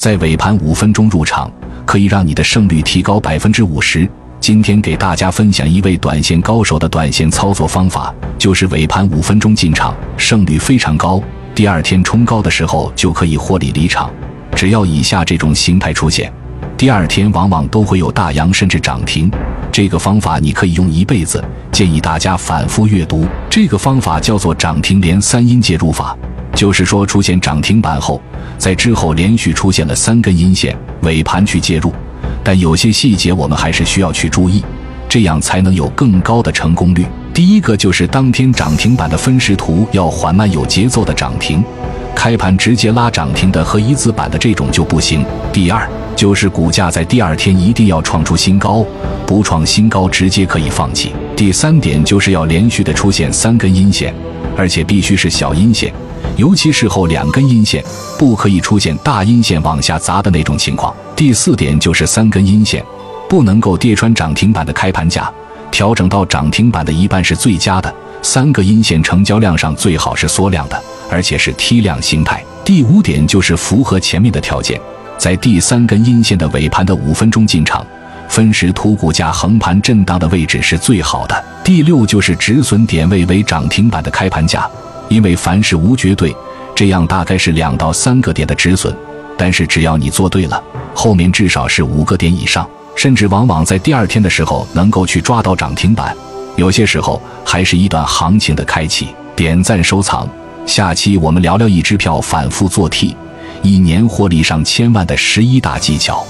[0.00, 1.52] 在尾盘五分钟入场，
[1.84, 4.08] 可以让你的胜率提高百分之五十。
[4.40, 11.22] 今天给大家分享一位短线高手的短线操作方法，就是尾盘五分钟进场，胜率非常高。
[11.54, 14.10] 第二天冲高的时候就可以获利离场。
[14.56, 16.32] 只要以下这种形态出现，
[16.78, 19.30] 第二天往往都会有大阳甚至涨停。
[19.70, 23.26] 这个方法你可以用一辈子，建议大家反复阅读。
[23.50, 26.16] 这个方法叫做涨停连三阴介入法。
[26.60, 28.20] 就是说，出现涨停板后，
[28.58, 31.90] 在之后连续出现了三根阴线，尾盘去介入，
[32.44, 34.62] 但有些细节我们还是需要去注意，
[35.08, 37.06] 这样才能有更高的成功率。
[37.32, 41.64] 第一个就是当天涨停板的分时图要缓慢有节奏的涨停，
[42.14, 45.24] 开盘直接拉涨停的和一字板的这种就不行。
[45.50, 48.84] 第二就是股价在第二天一定要创出新高，
[49.26, 51.10] 不创新高直接可以放弃。
[51.34, 54.14] 第三点就是要连续的出现三根阴线，
[54.58, 55.90] 而且必须是小阴线。
[56.36, 57.84] 尤其是后两根阴线，
[58.18, 60.94] 不可以出现大阴线往下砸的那种情况。
[61.14, 62.84] 第四点就是三根阴线，
[63.28, 65.30] 不能够跌穿涨停板的开盘价，
[65.70, 67.94] 调整到涨停板的一半是最佳的。
[68.22, 72.42] 三个阴线成交量上最好是缩量的，而且是梯量形态。
[72.64, 74.80] 第五点就是符合前面的条件，
[75.18, 77.84] 在第三根阴线的尾盘的五分钟进场，
[78.28, 81.44] 分时图股价横盘震荡的位置是最好的。
[81.64, 84.68] 第六就是止损点位为涨停板的开盘价。
[85.10, 86.34] 因为凡事无绝对，
[86.74, 88.96] 这样大概是两到三个点的止损，
[89.36, 90.62] 但是只要你做对了，
[90.94, 92.66] 后面至少是五个点以上，
[92.96, 96.16] 甚至往往在第二天的时候能够去抓到涨停板，
[96.56, 99.08] 有些时候还是一段行情的开启。
[99.34, 100.28] 点赞收藏，
[100.64, 103.16] 下期我们聊聊一支票反复做 T，
[103.62, 106.24] 一年获利上千万的十一大技巧。